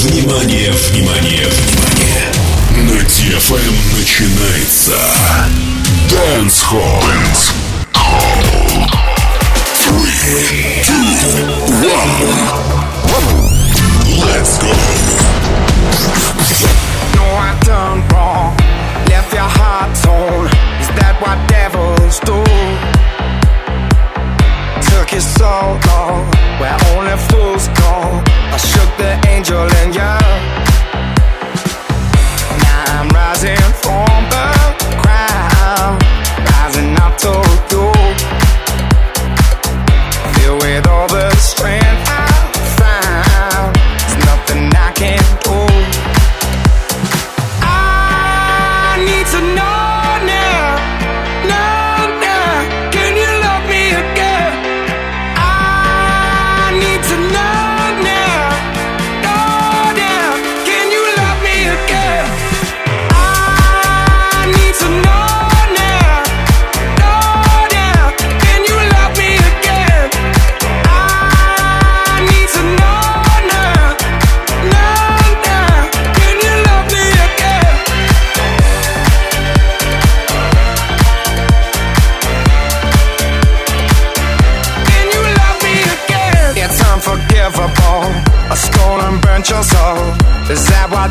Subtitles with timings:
[0.00, 2.32] Внимание, внимание, внимание!
[2.76, 4.92] На DFM начинается
[6.08, 7.02] Dance Hall.
[7.02, 7.50] Dance
[7.94, 8.86] Hall.
[9.74, 11.02] Three, two,
[11.82, 12.14] one.
[14.24, 14.70] Let's go.
[17.16, 18.56] No, I done wrong.
[19.08, 20.46] Left your heart torn.
[20.80, 22.97] Is that what devils do?
[25.08, 26.30] Took you so long,
[26.60, 28.22] where only fools go.
[28.52, 30.14] I shook the angel in you.
[32.62, 34.48] Now I'm rising from the
[35.00, 36.02] ground,
[36.52, 37.32] rising up to
[37.70, 37.92] you.
[40.34, 41.87] Filled with all the strength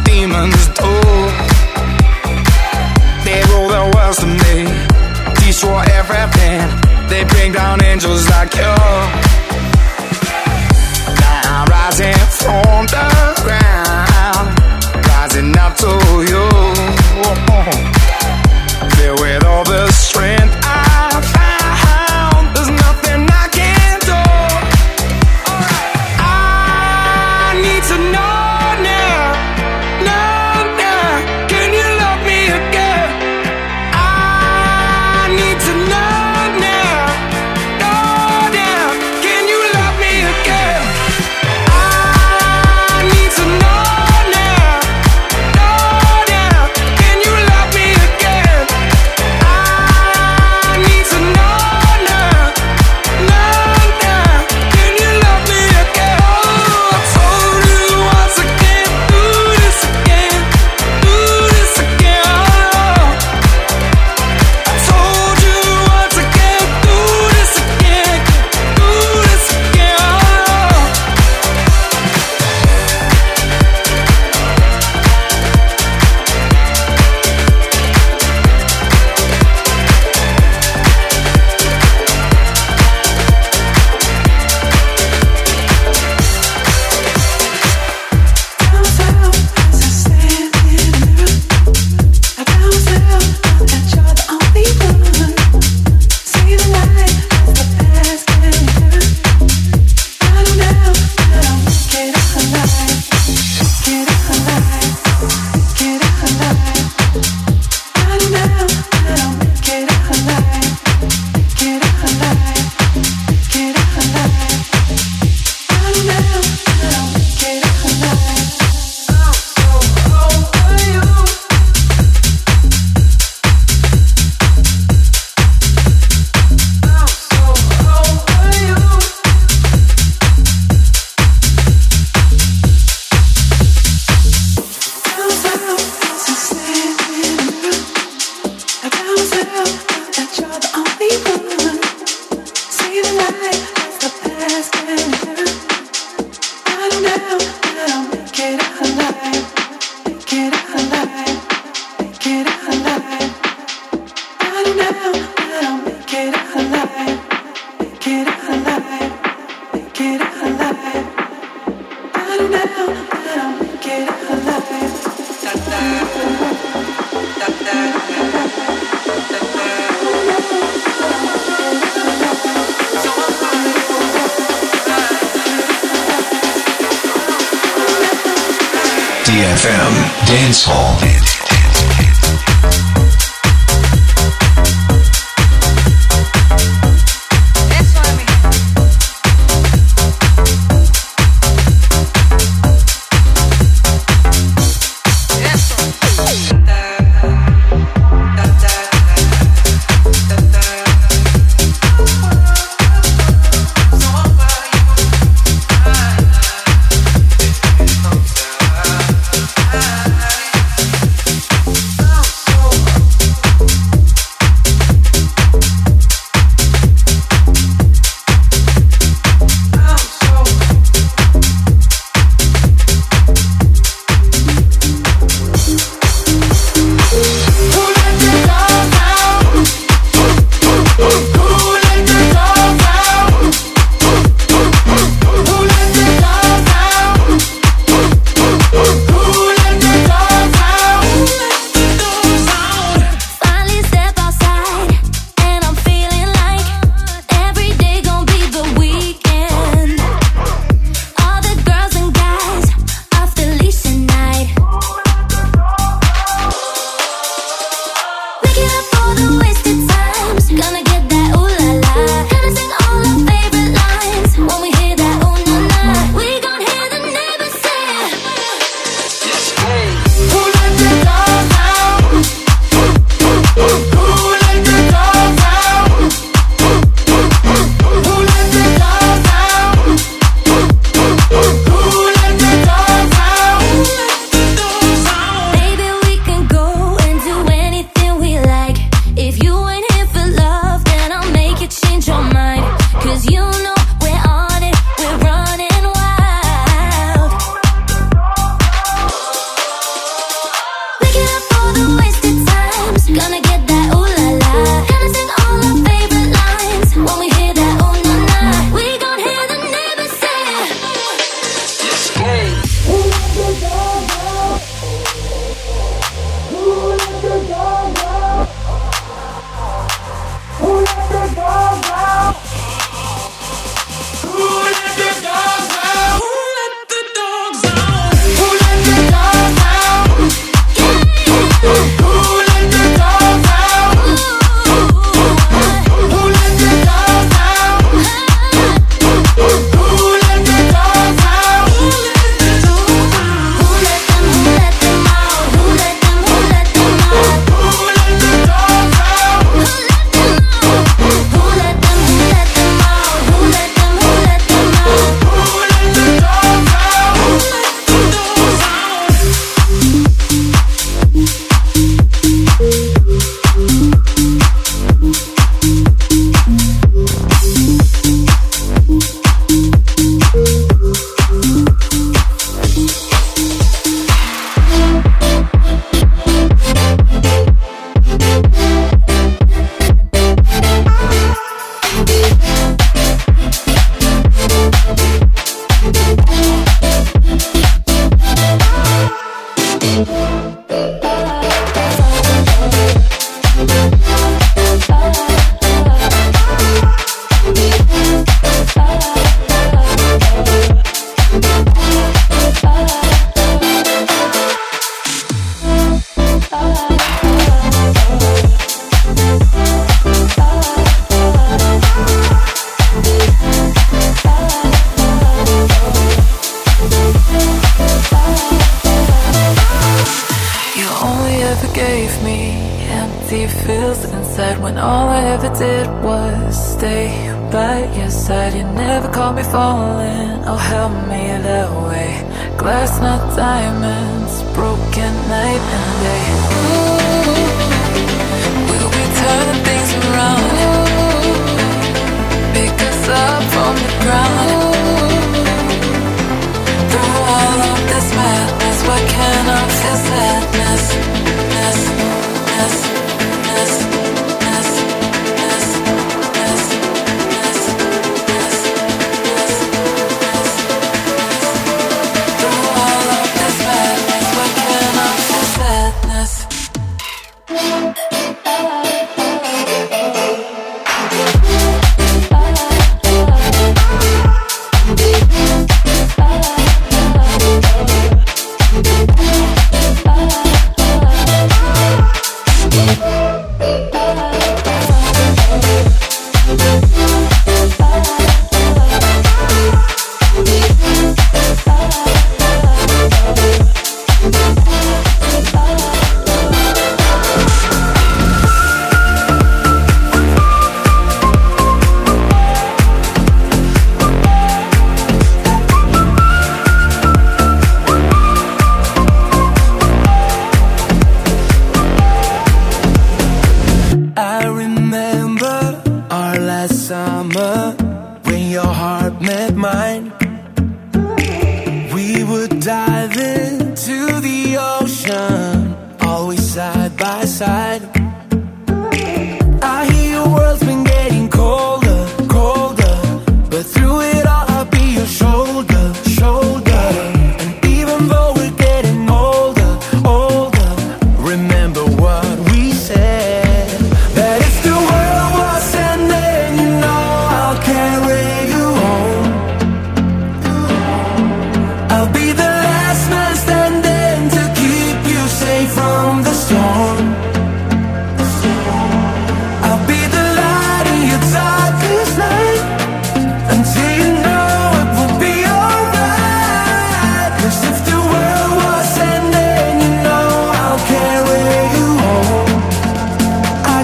[0.04, 0.92] Demons do?
[3.26, 4.56] They rule the world to me,
[5.42, 6.62] destroy everything.
[7.10, 8.74] They bring down angels like you.
[11.22, 13.08] Now I'm rising from the
[13.44, 14.48] ground,
[15.08, 15.92] rising up to
[16.32, 16.46] you.
[18.96, 20.67] Filled with all the strength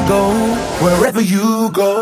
[0.07, 0.31] go,
[0.81, 1.99] wherever you go.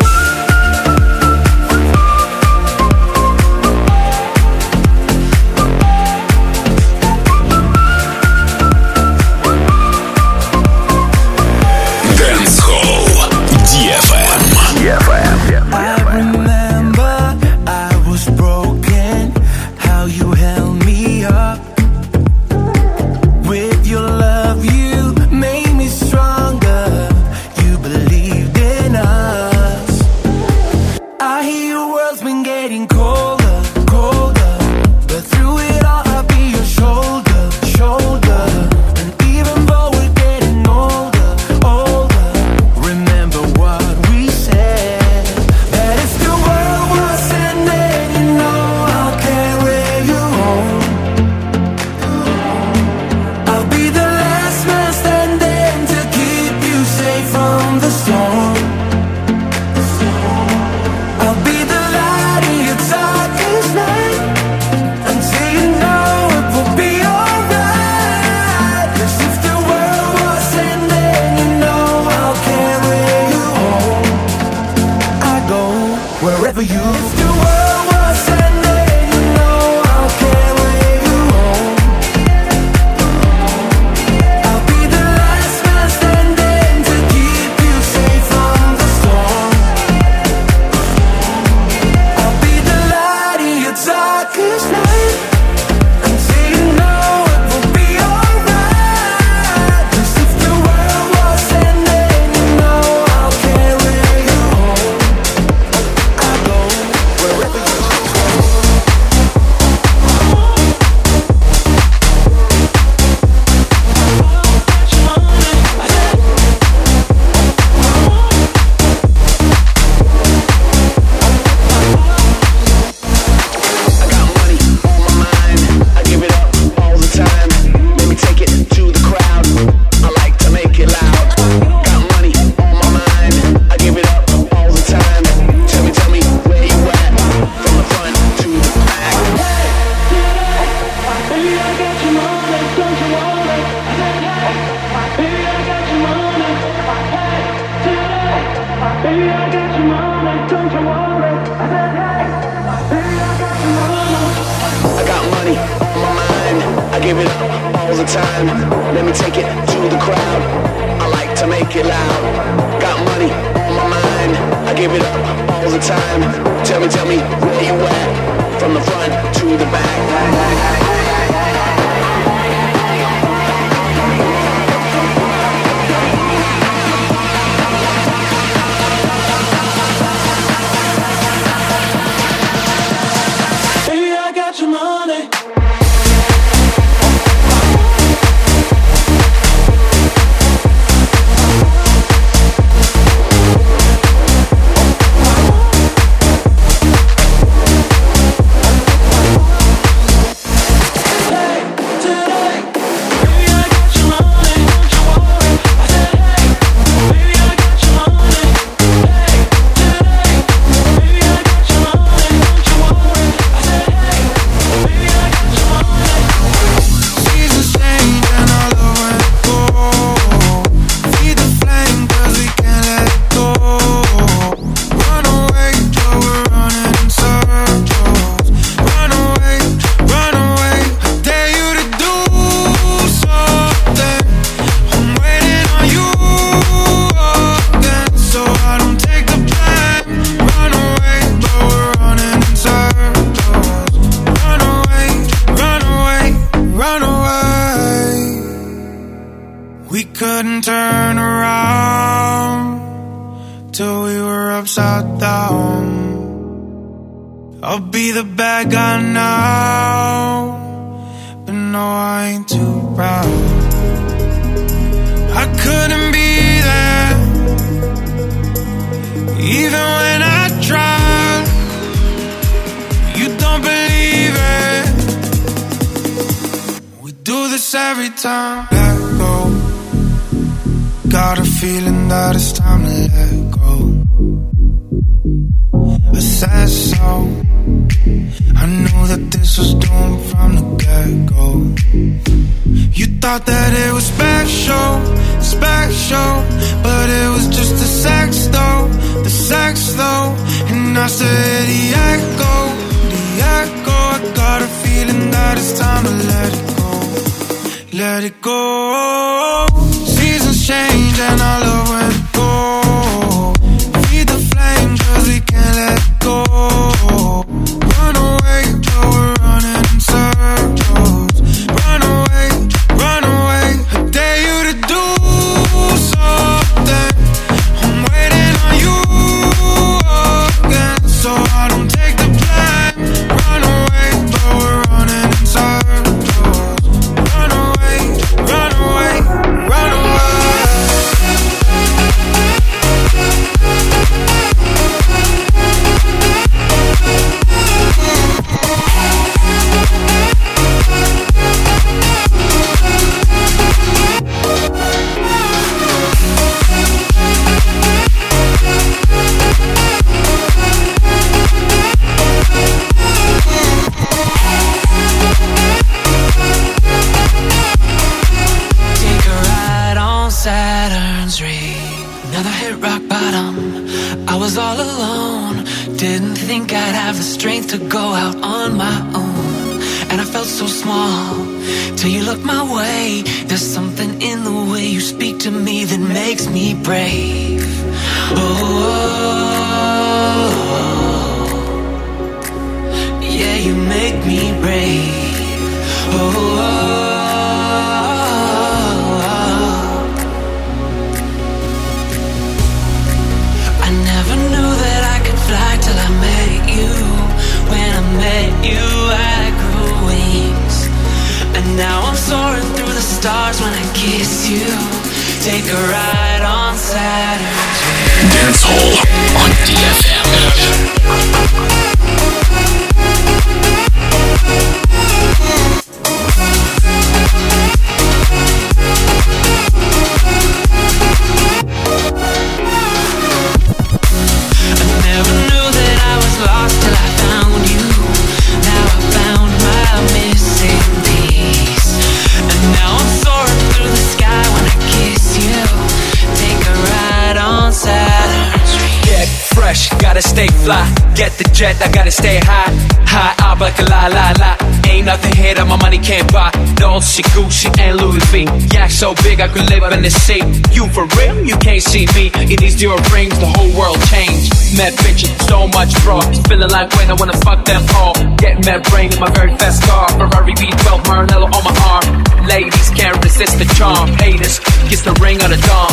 [459.92, 460.40] I could live in the sea.
[460.72, 461.44] You for real?
[461.44, 462.32] You can't see me.
[462.48, 464.48] In these zero rings, the whole world changed.
[464.76, 466.24] Mad bitches, so much fraud.
[466.48, 468.14] Feeling like when I wanna fuck them all.
[468.36, 470.08] Get mad brain in my very fast car.
[470.16, 472.24] Ferrari V12, Maranello on my arm.
[472.46, 474.08] Ladies can't resist the charm.
[474.16, 475.92] Haters, kiss the ring on the dawn.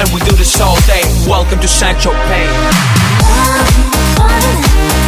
[0.00, 1.04] And we do this all day.
[1.28, 1.96] Welcome to St.
[1.98, 2.48] Tropez.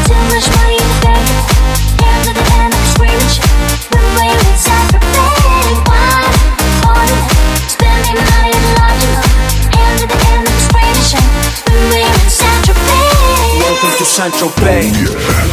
[0.04, 1.28] Too much money in the bank.
[2.04, 3.43] Hands at the end, I'm screaming.
[14.14, 14.94] Central Bay.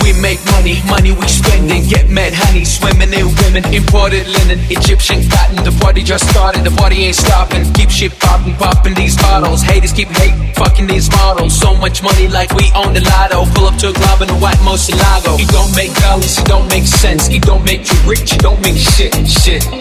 [0.05, 1.81] We make money, money we spending.
[1.89, 3.65] Get mad honey, swimming in women.
[3.73, 5.65] Imported linen, Egyptian cotton.
[5.65, 7.65] The party just started, the party ain't stopping.
[7.73, 9.63] Keep shit popping, popping these bottles.
[9.63, 11.57] Haters keep hating, fucking these models.
[11.57, 13.49] So much money like we own the lotto.
[13.55, 15.41] Pull up to a club in a white Murcielago.
[15.41, 17.29] It don't make dollars, it don't make sense.
[17.29, 19.80] It don't make you rich, it don't make shit, shit.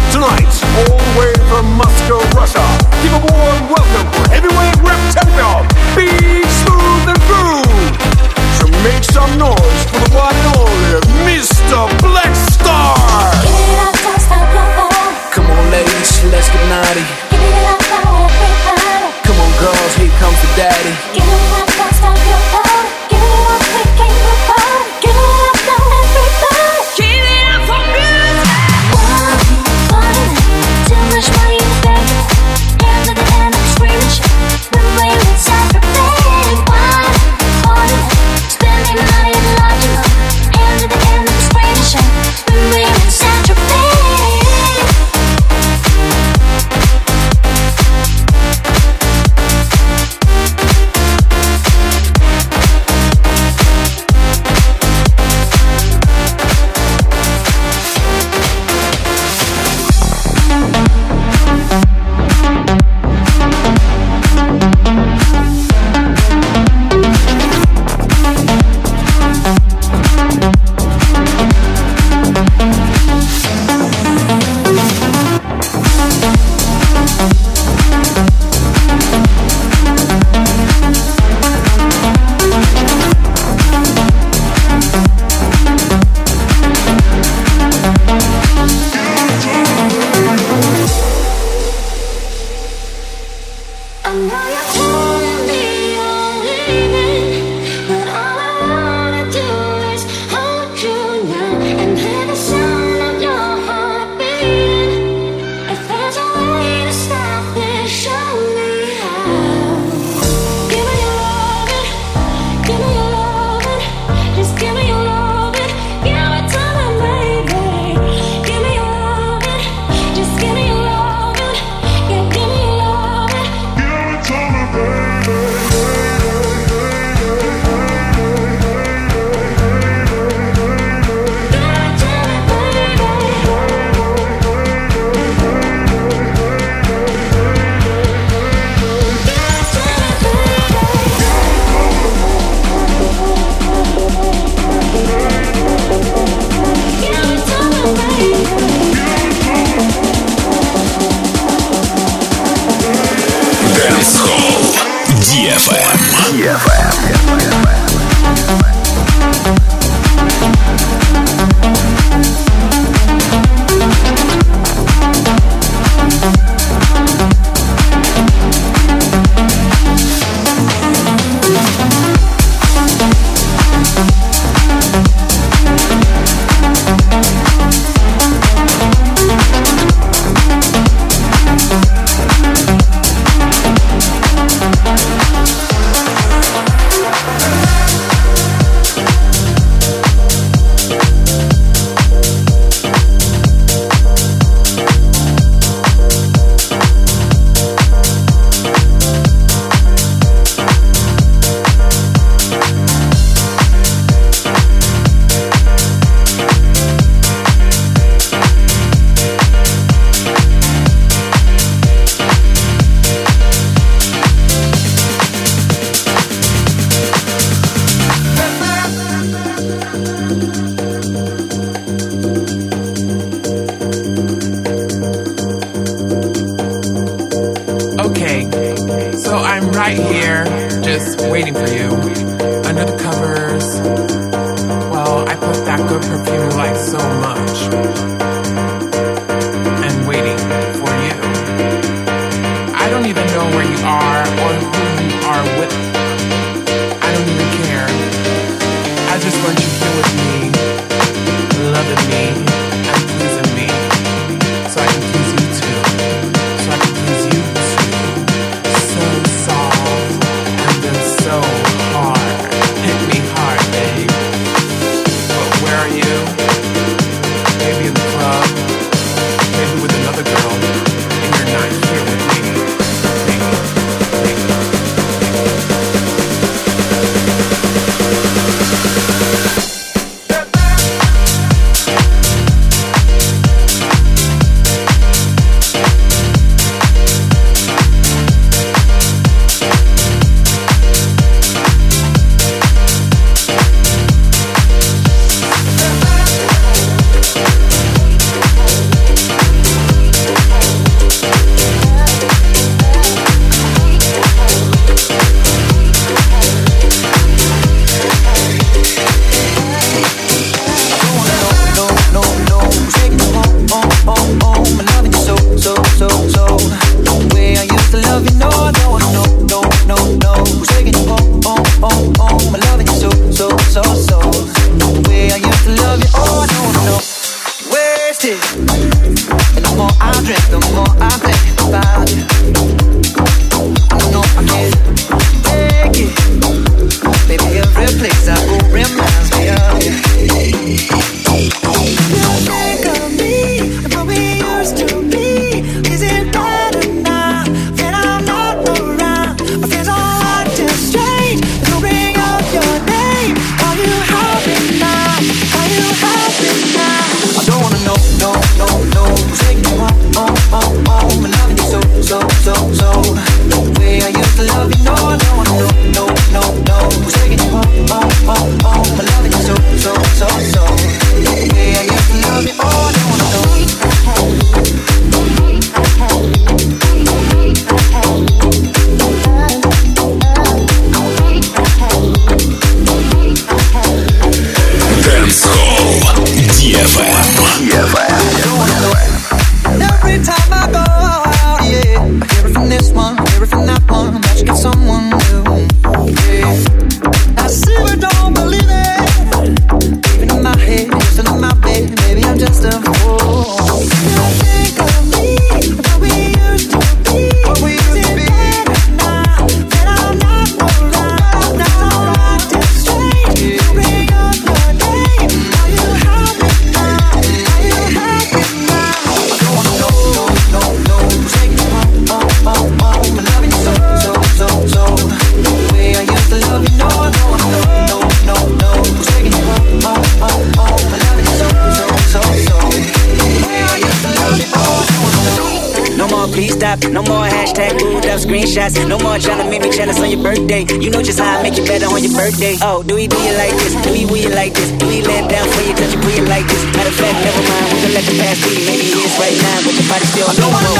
[0.11, 0.51] tonight,
[0.83, 2.61] all the way from Moscow, Russia,
[3.01, 5.63] give a warm welcome for heavyweight rap champion,
[5.95, 7.95] Big Smooth and Groove.
[8.59, 11.87] So make some noise for the one and only Mr.
[12.03, 12.95] Black Star.
[13.39, 15.15] Give it up, don't stop your heart.
[15.31, 17.07] Come on, ladies, let's get naughty.
[17.31, 19.15] Give it up, now everybody.
[19.23, 21.30] Come on, girls, here comes the daddy.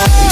[0.01, 0.30] Yeah.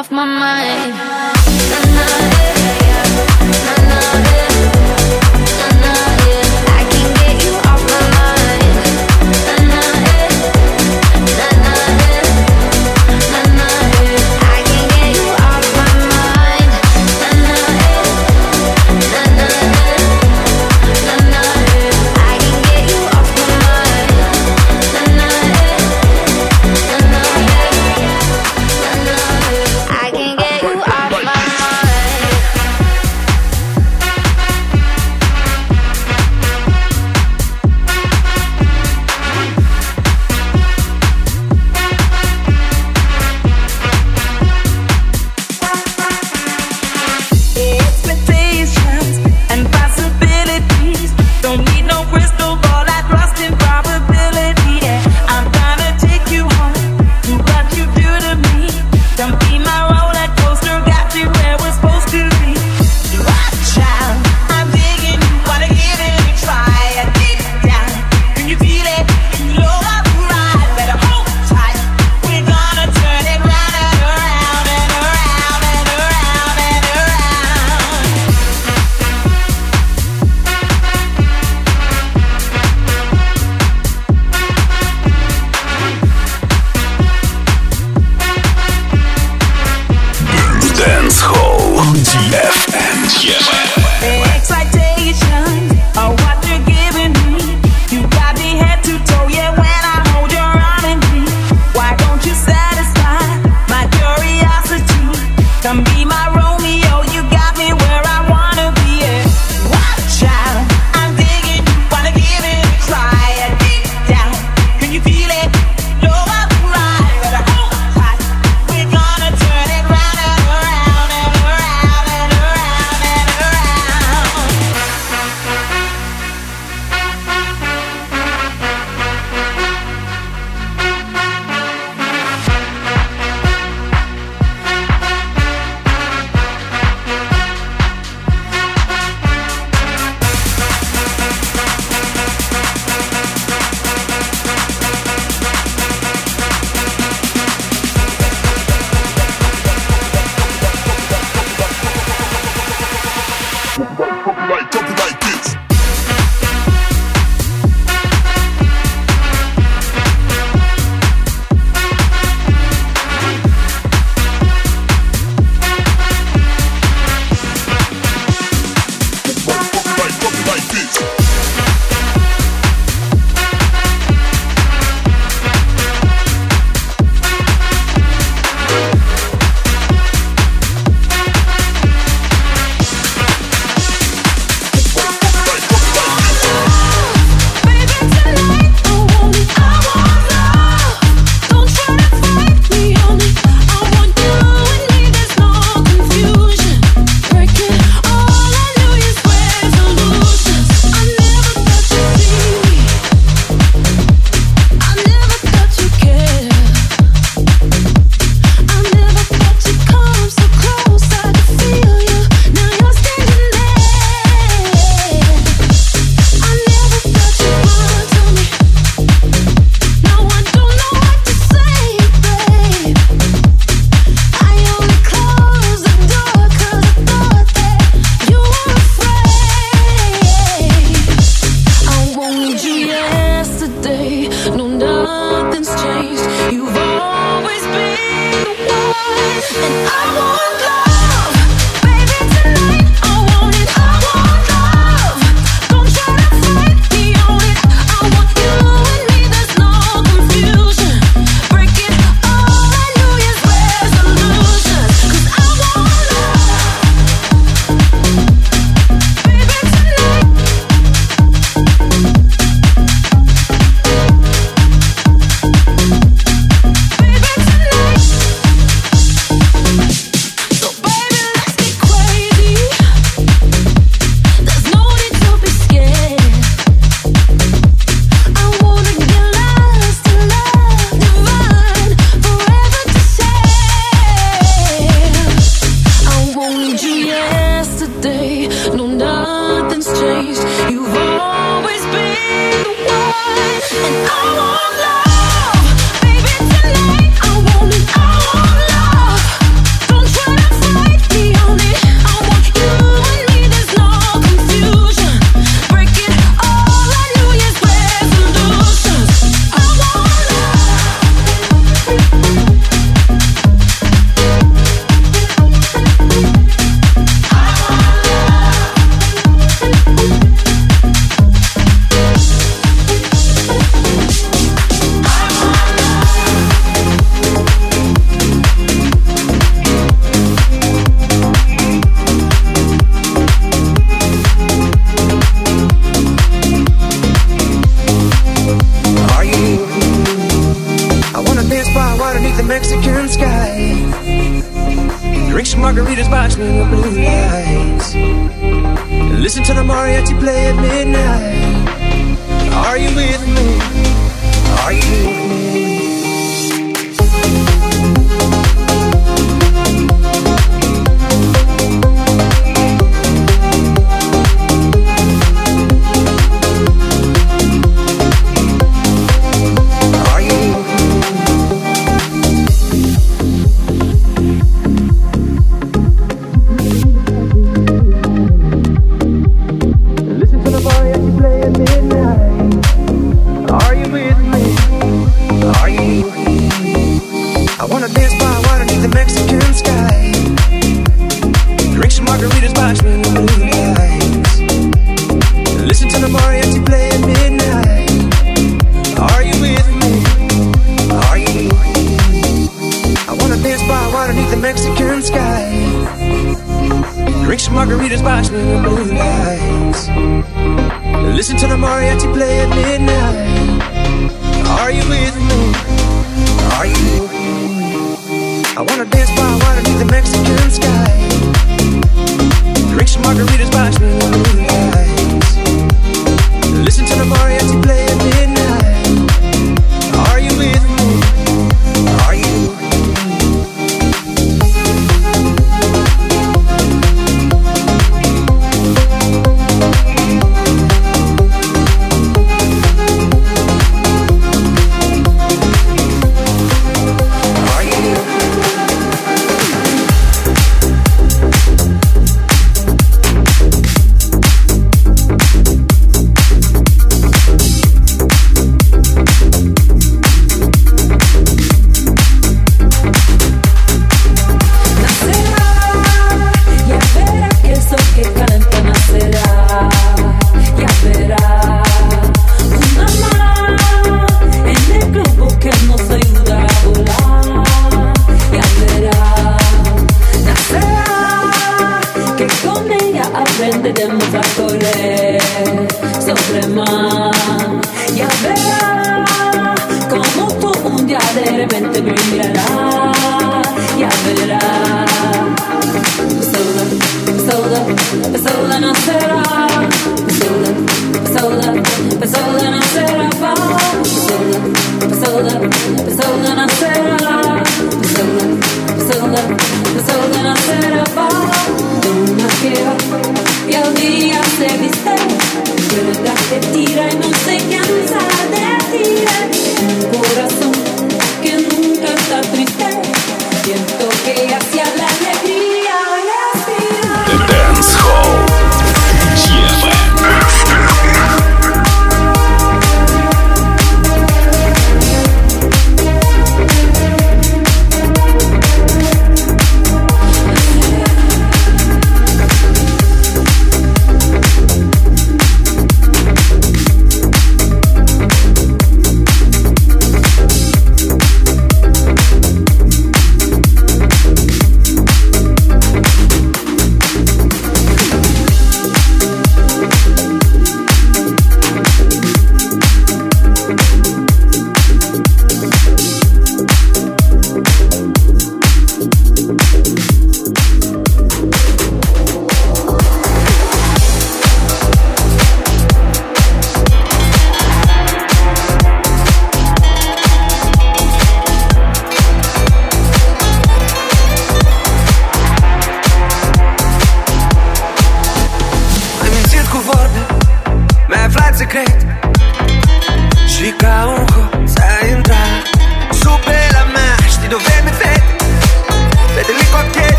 [0.00, 1.09] Off my mind.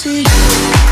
[0.00, 0.89] To you.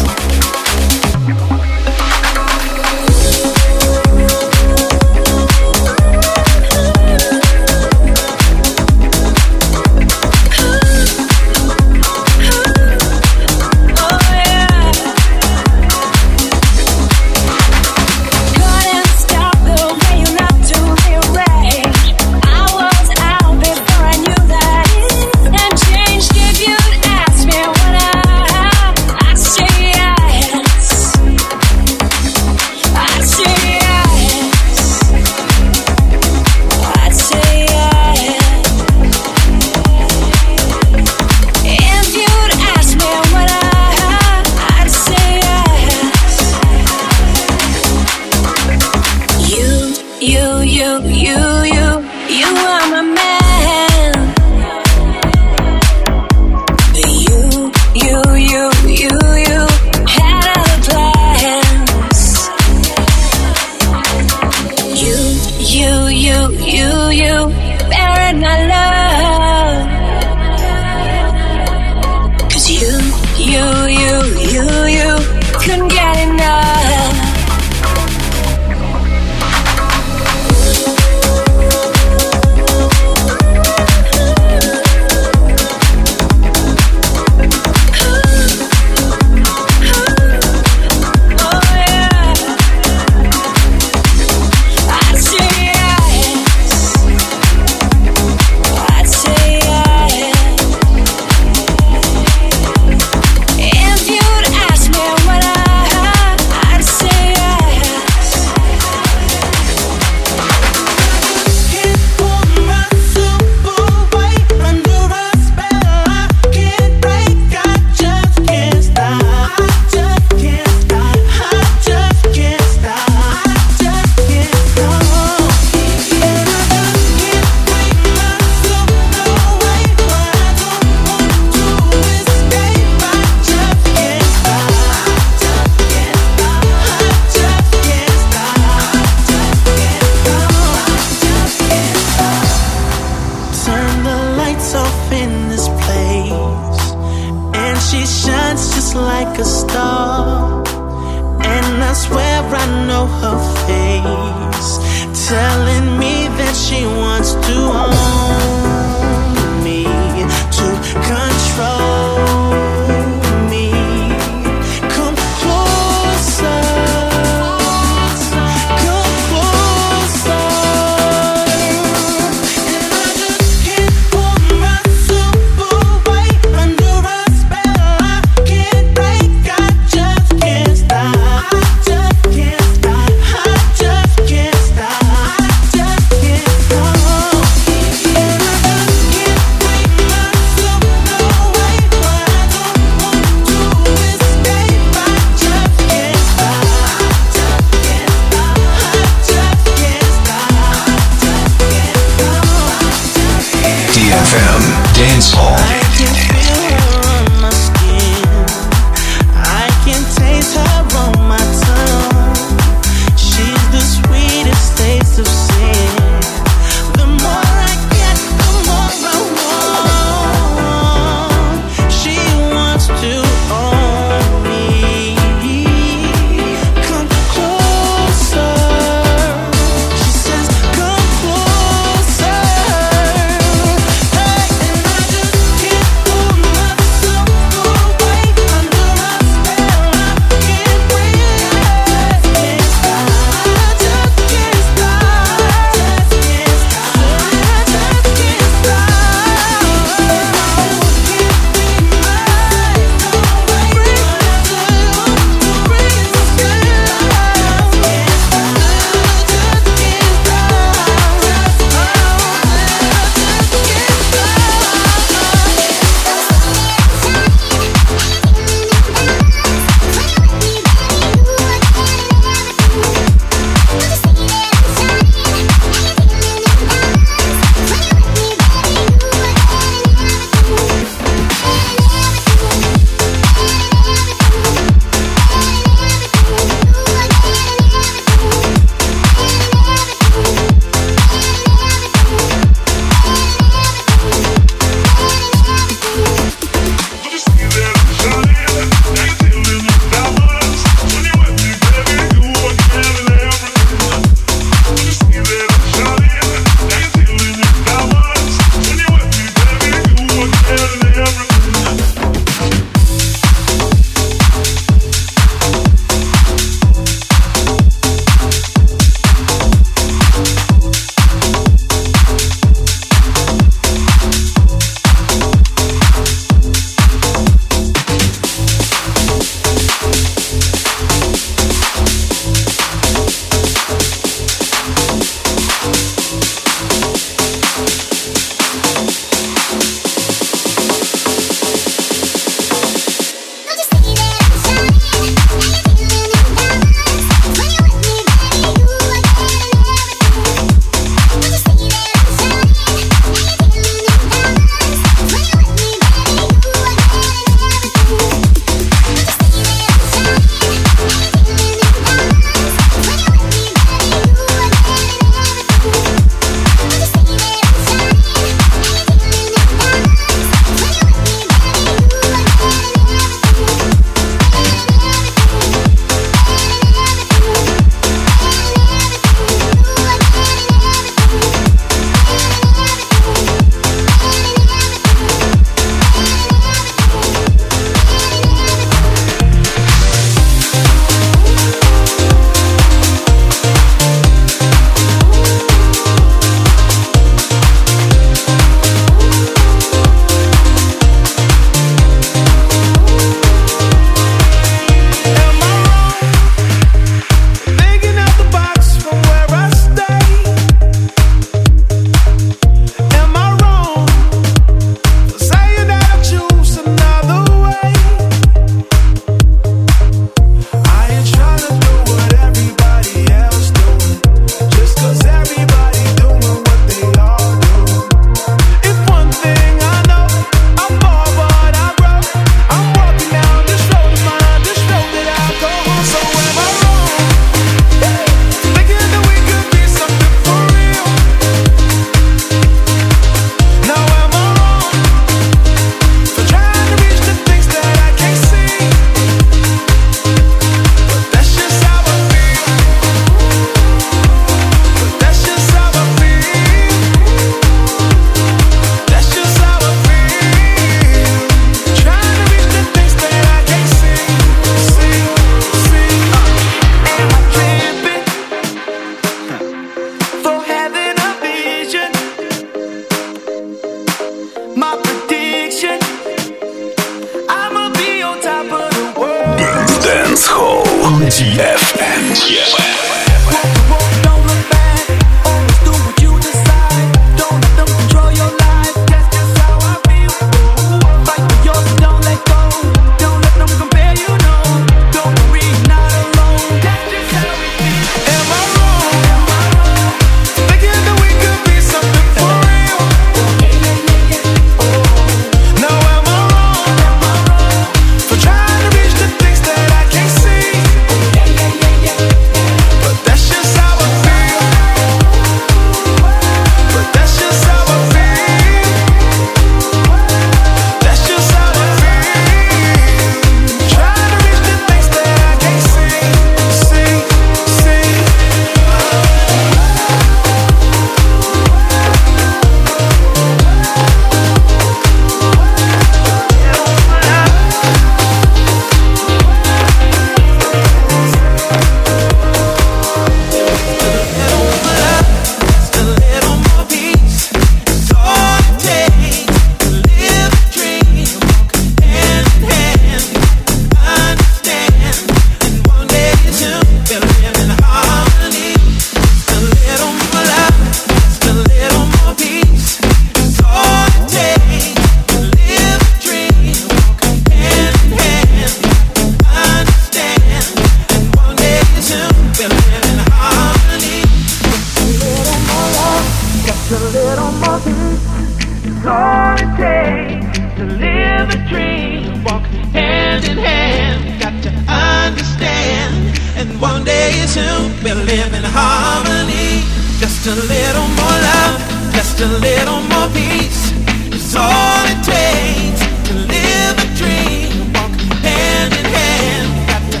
[586.42, 589.62] And one day soon we'll live in harmony.
[590.00, 591.60] Just a little more love,
[591.94, 593.70] just a little more peace.
[594.10, 597.72] It's all it takes to live a dream.
[597.74, 597.94] Walk
[598.26, 600.00] hand in hand, got to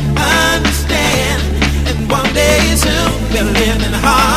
[0.50, 1.42] understand.
[1.86, 4.31] And one day soon we'll live in harmony.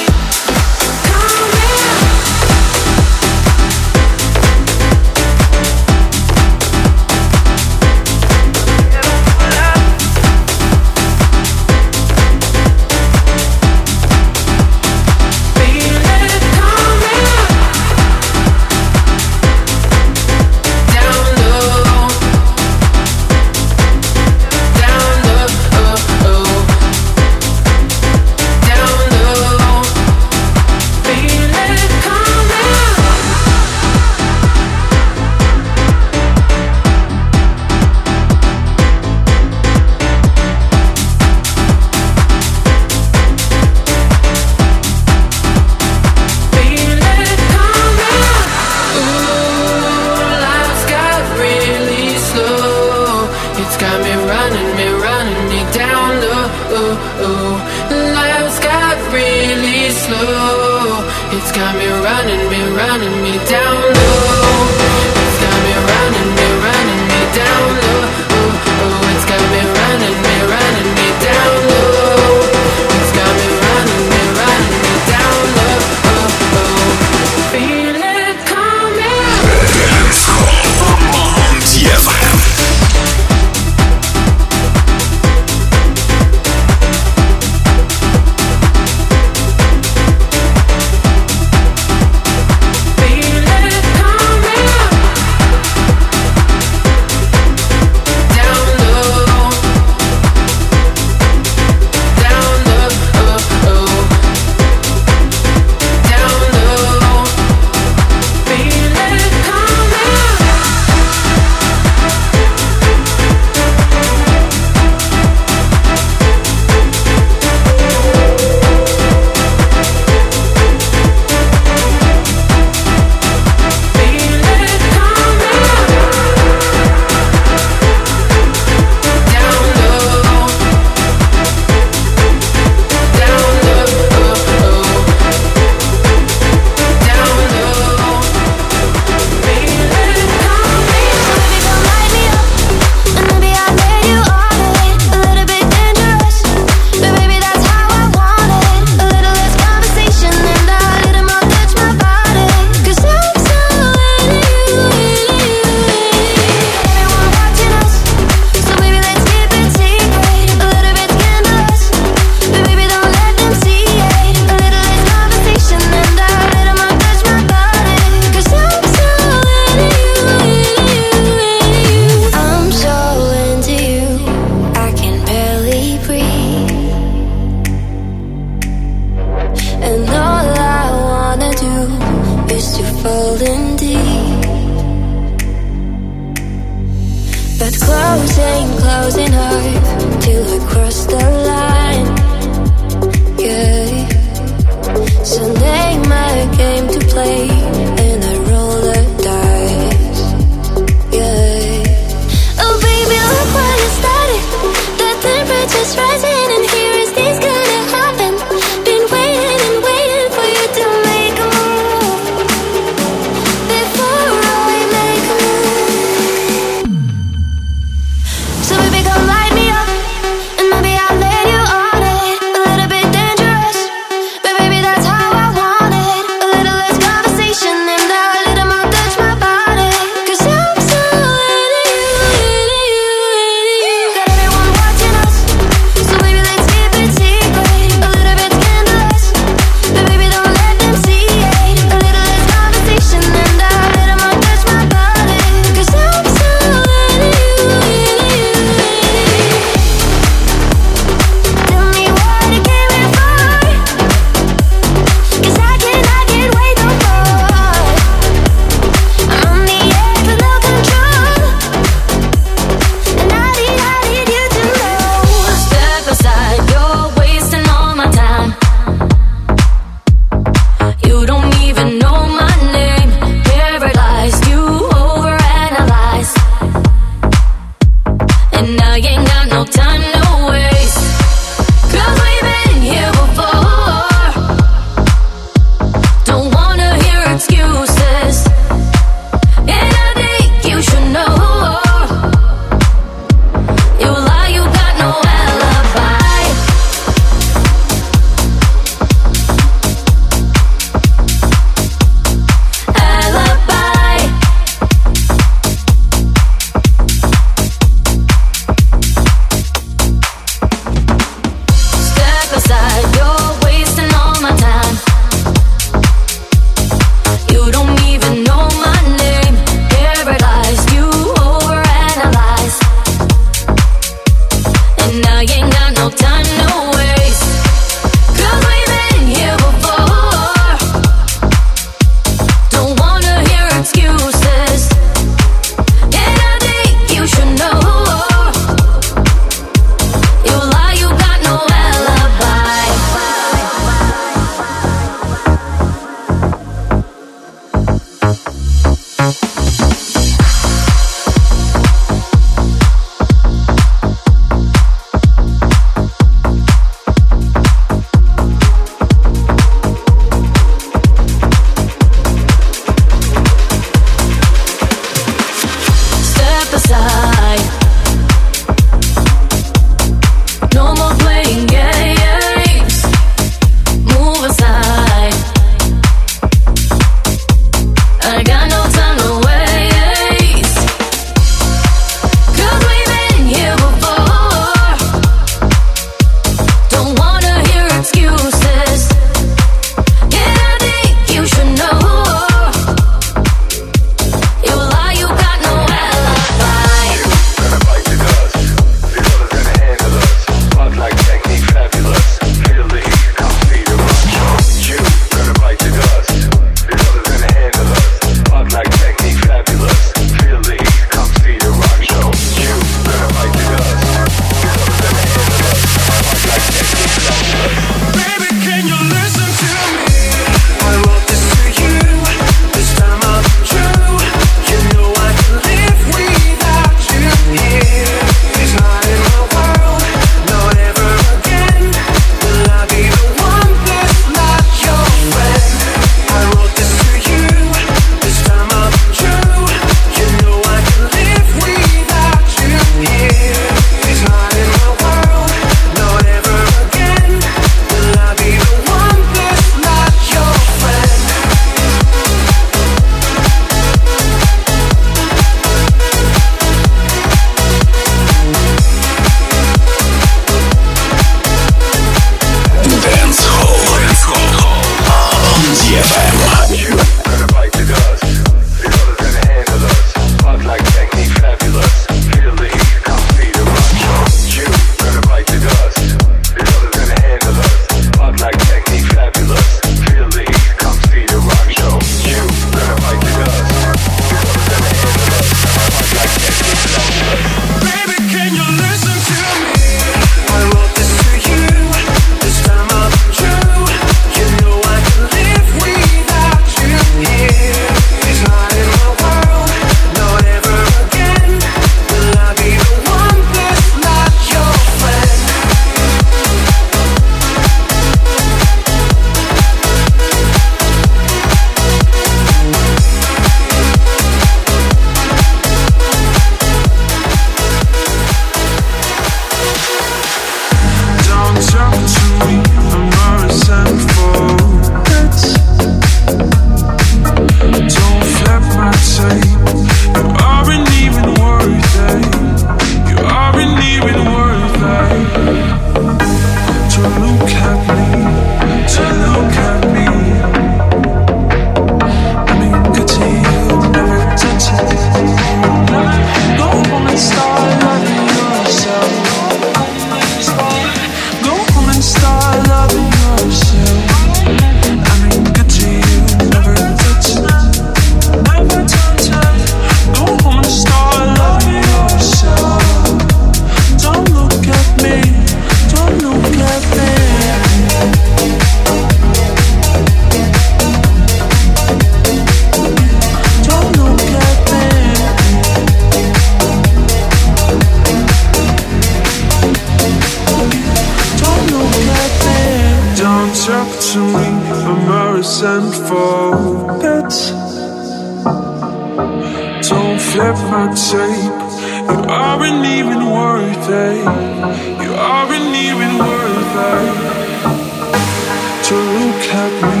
[599.54, 600.00] at me,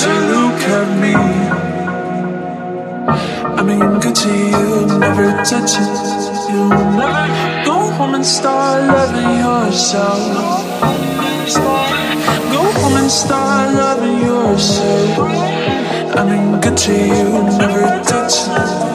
[0.00, 1.14] to look at me.
[3.58, 5.92] I mean, good to you, never touching
[6.50, 6.68] you.
[7.00, 7.24] Never
[7.64, 10.20] go home and start loving yourself.
[12.52, 15.18] Go home and start loving yourself.
[16.18, 18.87] I mean, good to you, never touching.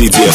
[0.00, 0.29] CTL.